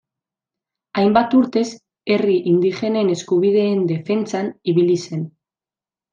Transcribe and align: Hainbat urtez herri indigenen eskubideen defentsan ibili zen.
Hainbat 1.01 1.35
urtez 1.39 1.63
herri 2.13 2.37
indigenen 2.53 3.13
eskubideen 3.17 3.85
defentsan 3.93 4.51
ibili 4.75 4.99
zen. 5.11 5.25